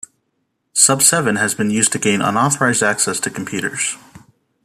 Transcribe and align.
SubSeven 0.73 1.37
has 1.37 1.53
been 1.53 1.69
used 1.69 1.91
to 1.91 1.99
gain 1.99 2.23
unauthorized 2.23 2.81
access 2.81 3.19
to 3.19 3.29
computers. 3.29 3.97